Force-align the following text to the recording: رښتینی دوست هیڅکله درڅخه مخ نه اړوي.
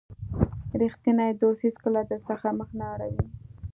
رښتینی 0.81 1.31
دوست 1.41 1.61
هیڅکله 1.67 2.01
درڅخه 2.09 2.49
مخ 2.57 2.69
نه 2.79 2.85
اړوي. 2.93 3.23